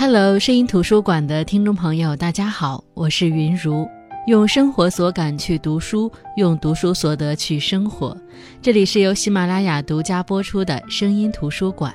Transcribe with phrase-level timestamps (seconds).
[0.00, 3.86] Hello，声音图书馆的听众朋友，大家好，我是云如，
[4.26, 8.16] 用生活所感去读书，用读书所得去生活。
[8.62, 11.94] 这里是由喜马拉雅独家播出的声音图书馆。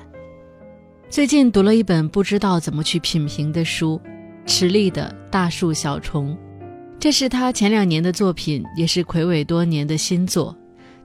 [1.10, 4.00] 最近读了一本不知道怎么去品评的书，
[4.46, 6.30] 池莉的《大树小虫》，
[7.00, 10.56] 这是他前两年的作品，也是魁伟多年的新作。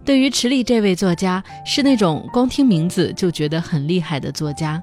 [0.05, 4.79] 对于池莉这位作家，是那种光听名字就觉得很厉害的作家。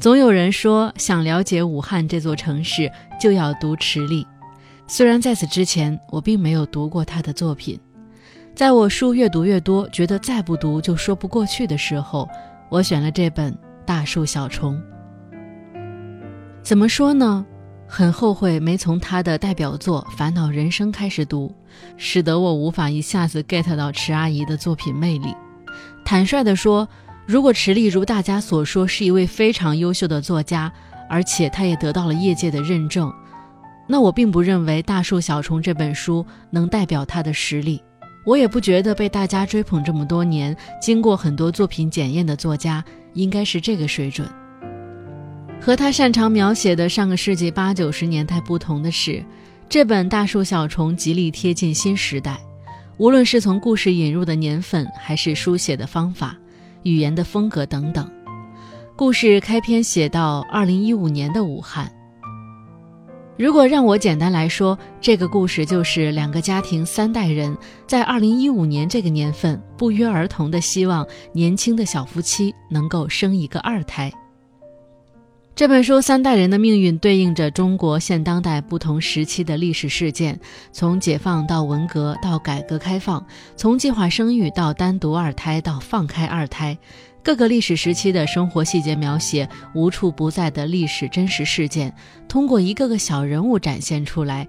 [0.00, 2.90] 总有人说，想了解武汉这座城市，
[3.20, 4.26] 就要读池莉。
[4.86, 7.78] 虽然在此之前，我并没有读过他的作品。
[8.54, 12.26] 在我书越读越多，觉得再不读就说不过去的时候，
[12.70, 13.52] 我选了这本
[13.84, 14.74] 《大树小虫》。
[16.62, 17.44] 怎么说呢？
[17.86, 21.54] 很后悔没从他的代表作《烦恼人生》开始读，
[21.98, 25.34] 使得我无法一下子 get 到池阿姨的作品魅力。
[26.06, 26.88] 坦率地说。
[27.30, 30.72] 如果池莉如大家所说是一位非常优秀的作家，
[31.08, 33.08] 而且他也得到了业界的认证，
[33.86, 37.80] 那我并不认为《大树小虫》这本书能代表他的实力。
[38.26, 44.28] 我也不觉得被大家追捧这么多年、经过很多作品检验的作家应该是这个水准。
[45.60, 49.24] 和他擅长描写的上个世纪八九十年代不同的是，
[49.68, 52.40] 这本《大树小虫》极力贴近新时代，
[52.96, 56.36] 无论是从故事引入的年份，还是书写的方法。
[56.82, 58.10] 语言的风格等等，
[58.96, 61.90] 故事开篇写到二零一五年的武汉。
[63.36, 74.12] 如果让我简单来说，这个故事就是两个家庭三代人在二零一五年这个年份不约而同的希望年轻的小夫妻能够生一个二胎。
[75.56, 80.40] 这本书三代人的命运对应着中国现当代不同时期的历史事件，
[80.72, 83.22] 从解放到文革到改革开放，
[83.56, 86.78] 从计划生育到单独二胎到放开二胎，
[87.22, 91.94] 各个历史时期的生活细节描写，无处不在的历史真实事件，
[92.26, 94.48] 通过一个个小人物展现出来。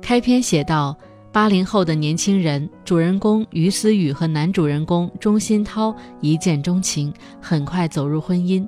[0.00, 0.96] 开篇写道。
[1.36, 8.66] 八零后的年轻人，主人公于思雨和男主人公钟欣涛一见钟情，很快走入婚姻。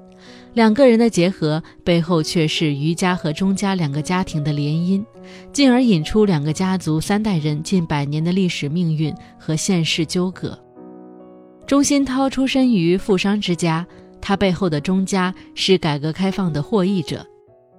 [0.53, 5.03] 两个人的结合背后，却是于家和钟家两个家庭的联姻，
[5.51, 10.59] 进而引出两个家族三代人近百年的历史命运和现世纠葛。
[11.67, 13.87] 钟欣涛出身于富商之家，
[14.21, 17.27] 他背后的钟家是改革开放的获益者。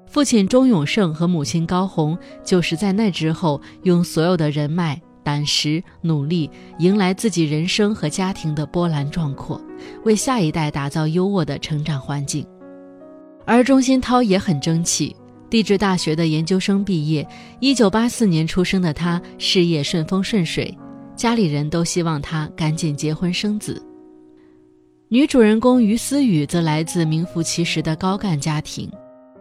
[0.10, 6.50] 父亲钟永胜和母亲高红，就是在那之后用所有的人脉、胆识、努力，
[6.80, 9.62] 迎来自己人生和家庭的波澜壮阔，
[10.04, 12.44] 为下一代打造优渥的成长环境。
[13.46, 15.16] 而钟欣涛也很争气，
[15.48, 17.28] 地质大学的研究生毕业，
[17.60, 20.76] 一九八四年出生的他事业顺风顺水，
[21.16, 23.80] 家里人都希望他赶紧结婚生子。
[25.08, 28.90] 女主人公于思雨则来自名副其实的高干家庭。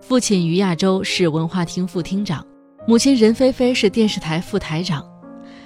[0.01, 2.45] 父亲于亚洲是文化厅副厅长，
[2.87, 5.05] 母亲任菲菲是电视台副台长。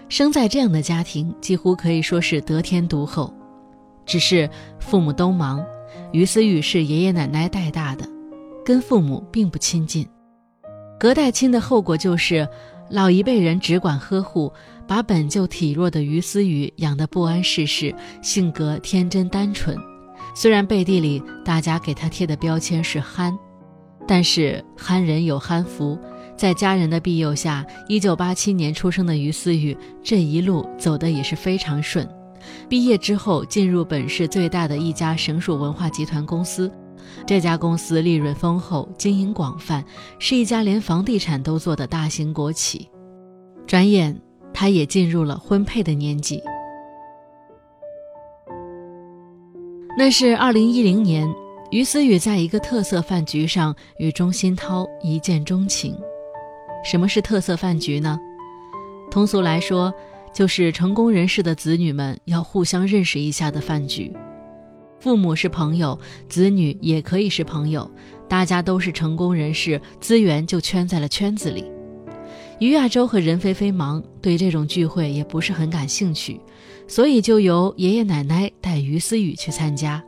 [0.09, 3.32] 生在这样的家庭，几乎可以说是得天独厚。
[4.04, 4.50] 只是
[4.81, 5.65] 父母都忙，
[6.12, 8.06] 于思雨是爷爷奶奶带大的，
[8.65, 10.06] 跟父母并不亲近。
[10.98, 12.47] 隔代亲的后果就是，
[12.91, 14.53] 老一辈人只管呵护，
[14.87, 19.76] 把本就体弱的于思雨养得不谙世事，性格天真单纯。
[20.34, 23.38] 虽然背地里大家给他贴的标签是憨。
[24.07, 25.99] 但是憨人有憨福，
[26.37, 32.07] 在家人的庇佑下，一九八七年出生的于思雨这一路走得也是非常顺。
[32.69, 36.71] 毕业之后，进入本市最大的一家省属文化集团公司，
[37.25, 39.85] 这家公司利润丰厚，经营广泛，
[40.19, 42.89] 是一家连房地产都做的大型国企。
[43.65, 44.21] 转眼，
[44.53, 46.43] 他也进入了婚配的年纪。
[49.97, 51.33] 那是二零一零年。
[51.72, 55.99] 于思雨在一个特色饭局上与钟欣涛一见钟情。
[56.84, 58.21] 什么是特色饭局呢？
[59.10, 59.93] 通俗来说，
[60.34, 64.13] 就是成功人士的子女们要互相认识一下的饭局。
[65.01, 65.98] 父母是朋友，
[66.28, 67.91] 子女也可以是朋友，
[68.28, 71.65] 大家都是成功人士，资源就圈在了圈子里。
[72.60, 76.39] 于亚洲和任菲菲忙，对这种聚会也不是很感兴趣，
[76.86, 80.04] 所以就由爷爷奶奶带于思雨去参加。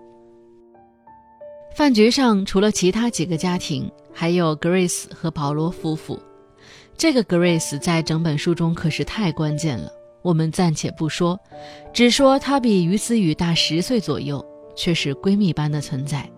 [1.75, 6.21] 饭局上，除了其他几个家庭，还有 Grace 和保罗夫妇。
[6.97, 9.91] 这个 Grace 在整本书中可是太关键了，
[10.23, 11.37] 我们暂且不说，
[11.93, 14.45] 只说她比于思雨大十岁左右，
[14.77, 16.31] 却是闺蜜般的存在。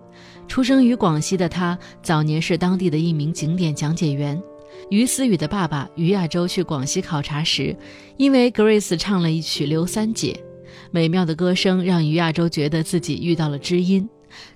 [0.48, 4.42] 出生于广西的她，早年是当地的一名景点讲解员。
[4.88, 7.76] 于思雨的爸爸于亚洲去广西考察时，
[8.16, 10.32] 因为 Grace 唱了一曲《刘三姐》，
[10.90, 14.08] 美妙的歌声让于亚洲觉得自己遇到了知音。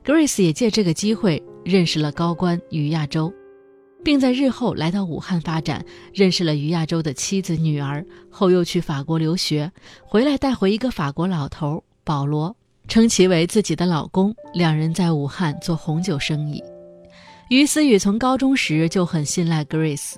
[0.05, 3.32] ，Grace 也借这个机会认识了高官于亚洲，
[4.05, 9.71] 并在日后来到武汉发展，认识了于亚洲的妻子、女儿，后又去法国留学，
[10.03, 12.56] 回来带回一个法国老头保罗，
[12.88, 14.35] 称其为自己的老公。
[14.55, 16.62] 两人在武汉做红酒生意。
[17.49, 20.15] 于思雨从高中时就很信赖 Grace，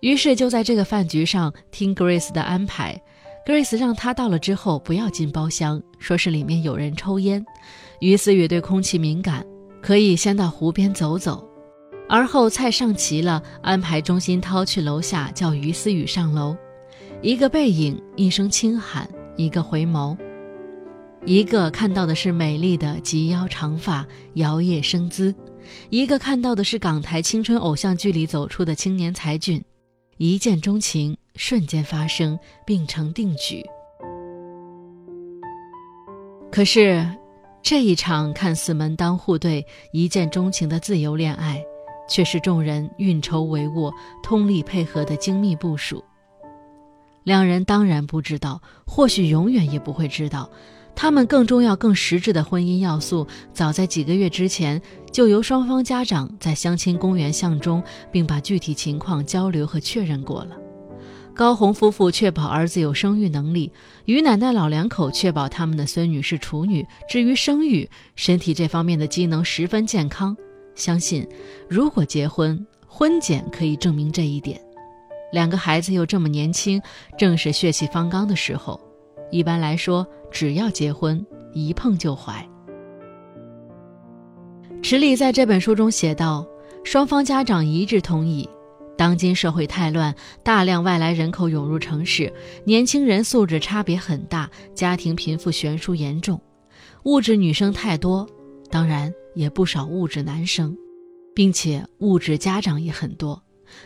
[0.00, 3.00] 于是就在这个饭局上听 Grace 的安排。
[3.46, 7.44] Grace 让他到了之后不要进包厢，说是里面有人抽烟。
[8.04, 9.42] 于思雨对空气敏感，
[9.80, 11.42] 可以先到湖边走走。
[12.06, 16.54] 而后菜上齐了，安排钟欣涛去楼下叫于思雨上楼。
[17.22, 19.08] 一个背影，一声轻喊，
[19.38, 20.14] 一个回眸，
[21.24, 25.34] 一个看到的是美丽的及腰长发摇曳生姿，
[25.88, 29.64] 一个看到的是港台青春偶像剧里走出的青年才俊。
[30.18, 33.64] 一见钟情，瞬间发生，并成定局。
[36.52, 37.08] 可是，
[37.64, 41.64] 这一场看似门当户对、一见钟情的自由恋爱，
[42.06, 43.90] 却是众人运筹帷幄、
[44.22, 46.04] 通力配合的精密部署。
[47.22, 50.50] 两人当然不知道，或许永远也不会知道。
[50.94, 57.82] 他们更重要、更实质的婚姻要素，早在几个月之前就由双方家长在相亲公园相中，
[58.12, 60.54] 并把具体情况交流和确认过了。
[61.34, 63.70] 高红夫妇确保儿子有生育能力，
[64.04, 66.86] 于奶奶老两口确保他们的孙女是处女。
[67.08, 70.36] 至于生育，身体这方面的机能十分健康。
[70.76, 71.26] 相信，
[71.68, 74.60] 如果结婚，婚检可以证明这一点。
[75.32, 76.80] 两个孩子又这么年轻，
[77.18, 78.80] 正是血气方刚的时候。
[79.32, 82.48] 一般来说，只要结婚，一碰就怀。
[84.82, 86.46] 池里在这本书中写道
[86.84, 88.48] ：“双方家长一致同意，
[88.96, 92.32] 当今社会太乱，大量外来人口涌入城市，
[92.64, 96.40] 年轻人素质差别很大，家庭贫富悬殊严重，
[97.04, 98.28] 物质女生太多，
[98.70, 100.76] 当然也不少物质男生，
[101.34, 103.42] 并且物质家长也很多，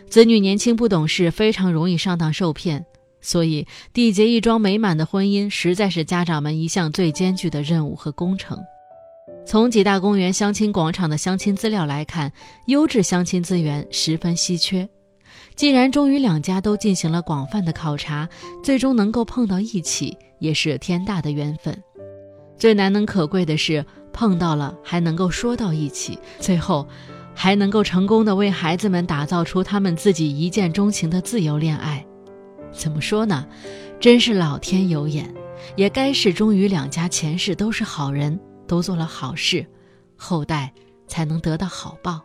[0.09, 2.85] 子女年轻不懂事，非常容易上当受骗。”
[3.21, 8.57] 所以，缔结一桩美满的婚姻，实在是家长们一项最艰巨的任务和工程。
[9.45, 12.33] 从几大公园相亲广场的相亲资料来看，
[12.67, 14.89] 优质相亲资源十分稀缺。
[15.59, 18.29] 既然终于两家都进行了广泛的考察，
[18.63, 21.77] 最终能够碰到一起，也是天大的缘分。
[22.57, 26.87] 最难能可贵的是，碰到了还能够说到一起，最后
[27.35, 32.07] 还能够成功的为孩子们打造出他们自己一见钟情的自由恋爱。
[32.71, 33.45] 怎么说呢？
[33.99, 35.35] 真是老天有眼，
[35.75, 38.39] 也该是终于两家前世都是好人，
[38.69, 39.67] 都做了好事，
[40.15, 40.73] 后代
[41.09, 42.23] 才能得到好报。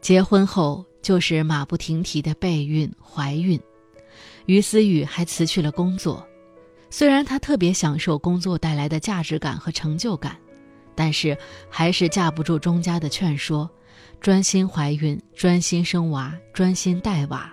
[0.00, 3.60] 结婚后就是马不停蹄的备孕、怀孕。
[4.46, 6.26] 于思雨还辞去了工作，
[6.90, 10.36] 虽然她特别享受工作带来的价值感和成就感，
[10.94, 11.36] 但是
[11.68, 13.70] 还是架不住钟家的劝说，
[14.20, 17.52] 专心怀孕，专心生娃，专心带娃。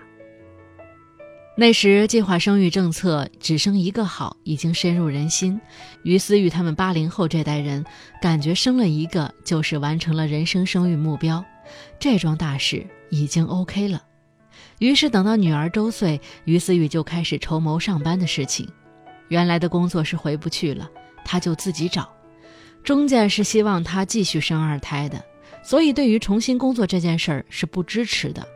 [1.54, 5.60] 那时计划生育政策只生一个好已经深入人心，
[6.02, 7.84] 于思雨他们八零后这代人
[8.22, 11.44] 感觉生了一个就是完成了人生生育目标，
[12.00, 14.02] 这桩大事已经 OK 了。
[14.78, 18.66] 于是等到女儿周岁，于思雨就开始筹谋上班的事情。
[19.28, 20.90] 原来的工作是回不去了，
[21.24, 22.10] 他就自己找。
[22.82, 25.22] 中介是希望他继续生二胎的，
[25.62, 28.46] 所以对于重新工作这件事儿是不支持的，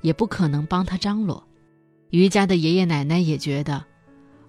[0.00, 1.44] 也不可能帮他张罗。
[2.10, 3.84] 于家的爷爷奶奶也觉得，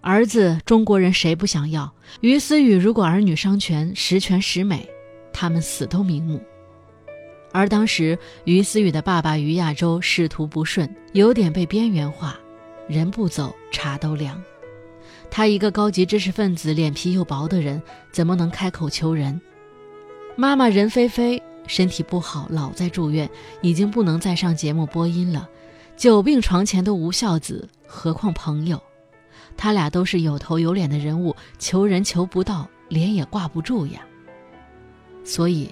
[0.01, 1.91] 儿子中国人谁不想要？
[2.21, 4.87] 于思雨如果儿女双全，十全十美，
[5.33, 6.41] 他们死都瞑目。
[7.51, 12.39] 而当时于思雨的爸爸于亚洲仕途不顺，有点被边缘化，
[12.87, 14.41] 人不走茶都凉。
[15.29, 17.81] 他一个高级知识分子，脸皮又薄的人，
[18.11, 19.39] 怎么能开口求人？
[20.35, 23.29] 妈妈任菲菲身体不好，老在住院，
[23.61, 25.49] 已经不能再上节目播音了。
[25.95, 28.81] 久病床前的无孝子，何况朋友？
[29.55, 34.01] 他俩都是有头有脸的人物，求人求不到，脸也挂不住呀。
[35.23, 35.69] 所以，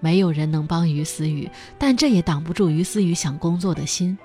[0.00, 4.18] 没有人能帮于思雨，但这也挡不住于思雨想工作的心。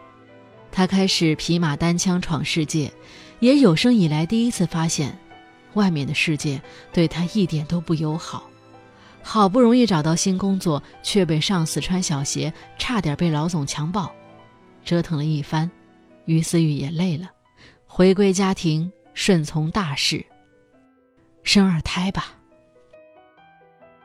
[0.72, 2.92] 他开始匹马单枪闯世界，
[3.40, 5.18] 也有生以来第一次发现，
[5.74, 8.50] 外面的世界对他一点都不友好。
[9.22, 14.14] 好不容易找到新工作，却被上司穿小鞋，差点被老总强暴。
[14.84, 15.72] 折腾了一番，
[16.26, 17.32] 于思雨也累了，
[17.88, 20.24] 回归家庭，顺从大势，
[21.42, 22.36] 生二胎吧。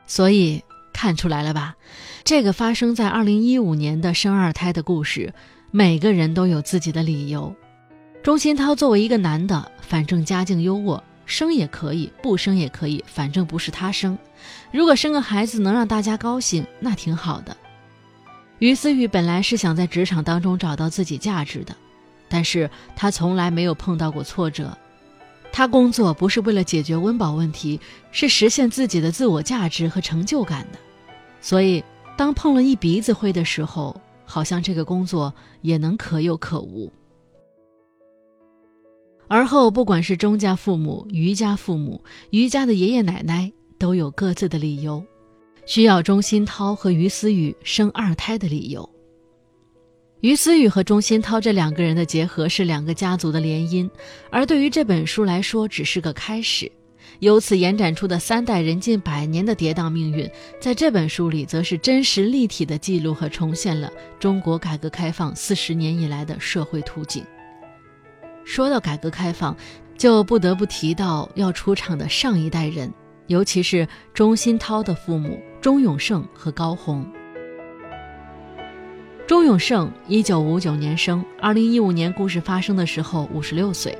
[0.07, 0.63] 所以
[0.93, 1.75] 看出来了吧？
[2.23, 5.33] 这个发生在二零一五年的生二胎的故事，
[5.71, 7.55] 每个人都有自己的理由。
[8.23, 14.17] 钟欣涛作为一个男的，反正家境优渥，生也可以，不生也可以，反正不是他生。
[14.71, 17.57] 如果生个孩子能让大家高兴，那挺好的。
[18.59, 21.75] 于思雨本来是想在职场当中找到自己价值的，
[22.29, 24.77] 但是他从来没有碰到过挫折。
[25.51, 27.79] 他工作不是为了解决温饱问题，
[28.11, 30.79] 是实现自己的自我价值和成就感的。
[31.41, 31.83] 所以，
[32.17, 36.91] 当碰了一鼻子灰的时候，好像这个工作也能可有可无。
[39.27, 45.01] 而后，不管是钟家父母、余家父母、余家的爷爷奶奶，都有各自的理由，
[45.65, 48.89] 需要钟欣涛和于思雨生二胎的理由。
[50.21, 53.89] 于思雨和钟欣涛这两个人的结合是两个家族的联姻，
[54.29, 56.71] 而对于这本书来说，只是个开始。
[57.19, 67.25] 由此延展出的三代人近百年的跌宕命运，在这本书里，则是真实立体的记录和重现了中国改革开放四十年以来的社会图景。
[68.45, 69.57] 说到改革开放，
[69.97, 72.93] 就不得不提到要出场的上一代人，
[73.25, 77.03] 尤其是钟欣涛的父母钟永胜和高红。
[79.31, 83.97] 钟永胜一九五九年生，二零一五年故事发生的时候五十六岁。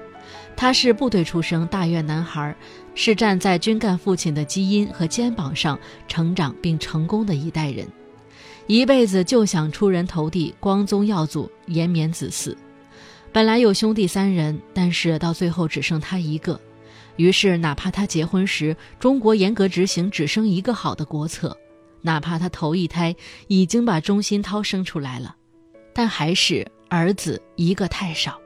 [0.57, 2.53] 他是部队出生，大院男孩，
[2.95, 7.87] 是站在军干父亲的基因和肩膀上成长并成功的一代人，
[8.67, 12.53] 一辈子就想出人头地，光宗耀祖，延绵子嗣。
[13.31, 16.59] 本来有兄弟三人，但是到最后只剩他一个。
[17.15, 21.57] 于是，哪怕他结婚时中国严格执行只生一个好的国策，
[22.01, 23.15] 哪怕他头一胎
[23.47, 25.35] 已经把钟欣涛生出来了，
[25.93, 28.39] 但还是儿子一个太少，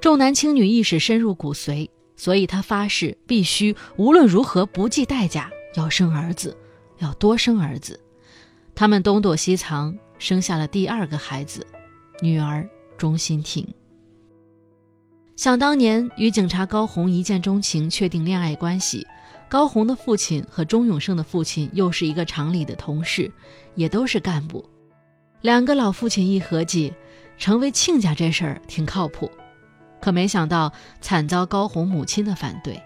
[0.00, 6.56] 重男轻女意识深入骨髓，所以他发誓必须无论如何不计代价要生儿子，
[6.98, 7.98] 要多生儿子。
[8.74, 11.66] 他们东躲西藏，生下了第二个孩子，
[12.20, 13.66] 女儿钟欣婷。
[15.36, 19.06] 想当年，与警察高红一见钟情，确定恋爱关系。
[19.52, 23.30] 高红的父亲和钟永胜的父亲又是一个厂里的同事，
[23.74, 24.66] 也都是干部。
[25.42, 26.90] 两个老父亲一合计，
[27.36, 29.30] 成为亲家这事儿挺靠谱。
[30.00, 32.82] 可没想到，惨遭高红母亲的反对。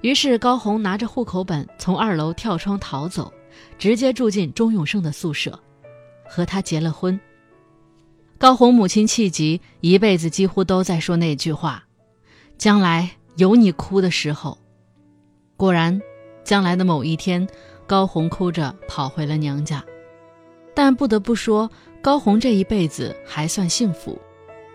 [0.00, 3.32] 于是高红拿着户口本从二楼跳窗逃走，
[3.76, 5.58] 直接住进钟永胜的宿舍，
[6.28, 7.18] 和他结了婚。
[8.38, 11.82] 高红母亲气急，一辈子几乎都在说那句话
[12.56, 14.56] ：“将来有你哭的时候。”
[15.58, 16.00] 果然，
[16.44, 17.44] 将来的某一天，
[17.84, 19.84] 高红哭着跑回了娘家。
[20.72, 21.68] 但不得不说，
[22.00, 24.16] 高红这一辈子还算幸福。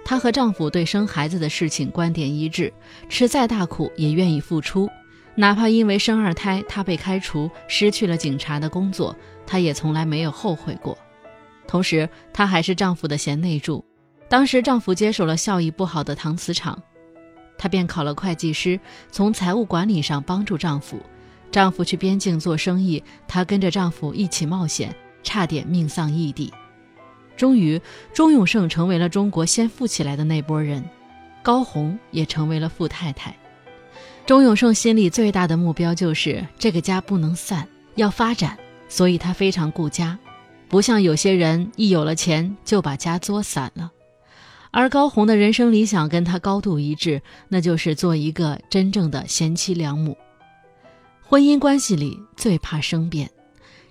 [0.04, 2.74] 她和丈夫对生孩子的事情观点一致，
[3.08, 4.90] 吃再大苦也愿意付出，
[5.36, 9.16] 哪怕因为生二胎她被开除，失去了警察的工作，
[9.48, 10.98] 她也从来没有后悔过。
[11.66, 13.82] 同时，她还是丈夫的贤内助。
[14.28, 16.78] 当时，丈夫接手了效益不好的搪瓷厂，
[17.64, 18.78] 她便考了会计师，
[19.10, 21.02] 从财务管理上帮助丈夫。
[21.50, 24.94] 丈夫去边境做生意，她跟着丈夫一起冒险，
[25.24, 26.52] 差点命丧异地。
[27.38, 27.82] 终于，
[28.14, 30.84] 钟永胜成为了中国先富起来的那波人，
[31.42, 33.34] 高红也成为了富太太。
[34.26, 37.66] 钟永胜心里最大的目标就是这个家不能散，
[37.96, 38.58] 要发展，
[38.90, 40.20] 所以他非常顾家。
[40.68, 43.90] 不像有些人一有了钱就把家作散了，
[44.76, 50.18] 而高红的人生理想跟他高度一致，那就是做一个真正的贤妻良母。
[51.22, 53.30] 婚姻关系里最怕生变，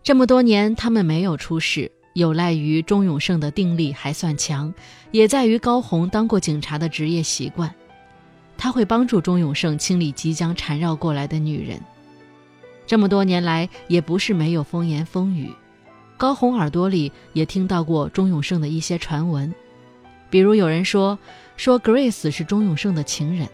[0.02, 4.74] 这么多年他们没有出事，有赖于钟永胜的定力还算强，
[5.12, 7.72] 也在于高红当过警察的职业习惯，
[8.58, 11.80] 他会帮助钟永胜清理即将缠绕过来的女人。
[12.88, 15.48] 这么多年来也不是没有风言风语。
[16.18, 19.54] 高红耳朵里也听到过钟永胜的一些传闻，
[20.32, 21.18] 比如有人说
[21.58, 23.46] 说 Grace 是钟永胜的情人，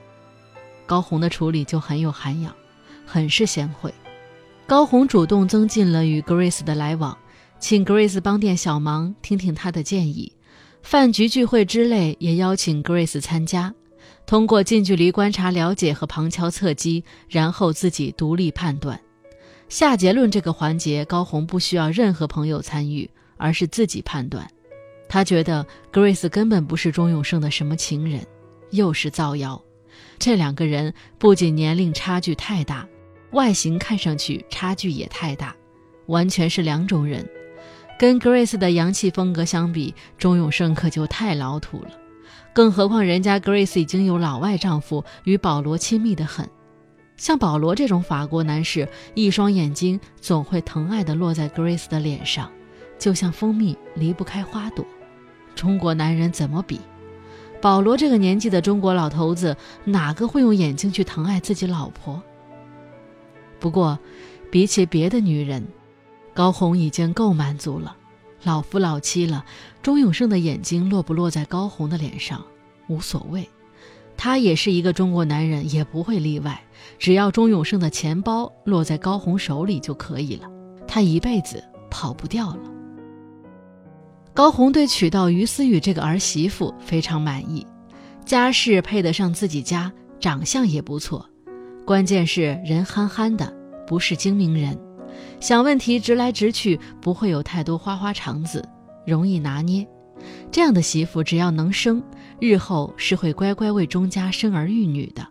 [0.87, 2.55] 高红的处理就很有涵养，
[3.05, 3.93] 很是贤惠。
[4.65, 7.19] 高红主动增进了与 Grace 的来往，
[7.59, 10.33] 请 Grace 帮点小忙，听听她的建议，
[10.81, 13.75] 饭局聚会之类也邀请 Grace 参加，
[14.25, 19.01] 通过近距离观察了解和旁敲侧击，然后自己独立判断。
[19.69, 24.49] 下结论这个环节，高红不需要任何朋友参与，而是自己判断。
[25.09, 28.27] 他觉得 Grace 根本不是钟永胜的什么情人，
[28.71, 29.61] 又是造谣。
[30.19, 32.87] 这两个人不仅年龄差距太大，
[33.33, 35.55] 外形看上去差距也太大，
[36.07, 37.27] 完全是两种人。
[37.99, 41.91] 跟 Grace 的洋气风格相比，钟永胜可就太老土了。
[42.53, 46.49] 更何况人家 Grace 已经有老外丈夫，与保罗亲密的很。
[47.17, 52.51] 像保罗这种法国男士，一双眼睛总会疼爱地落在 Grace 的脸上，
[52.99, 54.85] 就像蜂蜜离不开花朵。
[55.59, 56.81] 中国男人怎么比？
[57.61, 62.23] 保罗这个年纪的中国老头子，哪个会用眼睛去疼爱自己老婆？
[63.59, 63.99] 不过，
[64.53, 65.67] 比起别的女人，
[66.33, 67.97] 高红已经够满足了。
[68.45, 69.45] 老夫老妻了，
[69.83, 72.41] 钟永胜的眼睛落不落在高红的脸上
[72.87, 73.49] 无所谓。
[74.17, 76.63] 他也是一个中国男人，也不会例外。
[77.01, 80.49] 只要钟永胜的钱包落在高红手里就可以了，
[80.87, 82.78] 他一辈子跑不掉了。
[84.39, 87.67] 高红对娶到于思雨这个儿媳妇非常满意，
[88.25, 91.29] 家世配得上自己家，长相也不错，
[91.85, 93.53] 关键是人憨憨的，
[93.85, 94.79] 不是精明人。
[95.41, 98.65] 想问题直来直去，不会有太多花花肠子，
[99.05, 99.85] 容易拿捏。
[100.53, 102.01] 这样的媳妇只要能生，
[102.39, 105.27] 日后是会乖乖为钟家生儿育女的。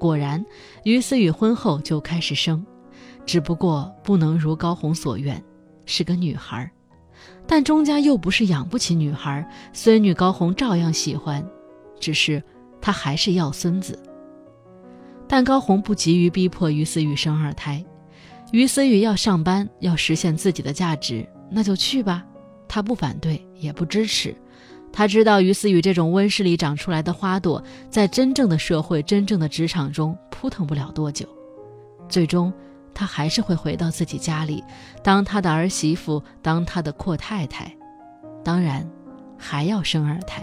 [0.00, 0.44] 果然，
[0.82, 2.66] 于思雨婚后就开始生，
[3.24, 5.40] 只不过不能如高红所愿，
[5.84, 6.68] 是个女孩。
[7.46, 11.46] 但钟家又不是养不起女孩，孙女高红照样喜欢，
[12.00, 12.42] 只是
[12.80, 13.98] 她还是要孙子。
[15.28, 17.84] 但高红不急于逼迫于思雨生二胎。
[18.52, 22.24] 于思雨要上班，要实现自己的价值，那就去吧。
[22.68, 24.34] 他不反对，也不支持。
[24.92, 31.28] 他知道于思雨这种温室里长出来的花朵，在真正的社会、真正的职场中扑腾不了多久。
[32.08, 32.52] 最终，
[32.96, 34.64] 他还是会回到自己家里，
[35.02, 37.70] 当他的儿媳妇，当他的阔太太。
[38.42, 38.88] 当然，
[39.36, 40.42] 还要生二胎。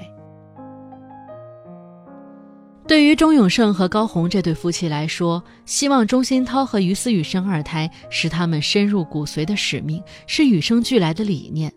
[2.85, 11.73] 对于钟永胜和高红这对夫妻来说，希望钟欣涛和于思雨生二胎是他们深入骨髓的使命，是与生俱来的理念，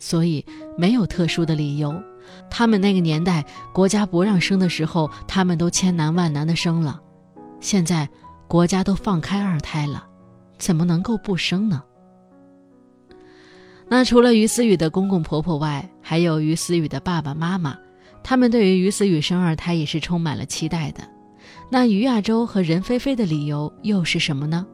[0.00, 0.44] 所以
[0.76, 1.94] 没有特殊的理由。
[2.50, 6.98] 他们那个年代国家不让生的时候，他们都千难万难的生了。
[7.60, 8.08] 现在
[8.48, 10.07] 国家都放开二胎了，
[10.58, 11.82] 怎么能够不生呢？
[13.88, 17.78] 那除了于思雨的公公婆婆外，还有于思雨的爸爸妈妈。
[18.22, 21.02] 他们对于于思雨生二胎也是充满了期待的。
[21.70, 24.66] 那于亚洲和任菲菲的理由又是什么呢？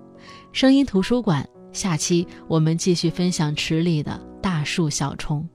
[0.51, 5.49] 声音图书馆下期我们继续分享池里的大树小虫。